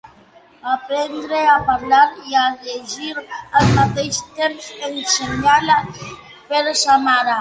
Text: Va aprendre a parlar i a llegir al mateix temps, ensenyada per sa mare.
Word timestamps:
Va 0.61 0.71
aprendre 0.75 1.41
a 1.55 1.57
parlar 1.67 1.99
i 2.31 2.39
a 2.43 2.45
llegir 2.67 3.11
al 3.59 3.69
mateix 3.75 4.23
temps, 4.41 4.73
ensenyada 4.89 5.77
per 6.53 6.65
sa 6.83 6.97
mare. 7.07 7.29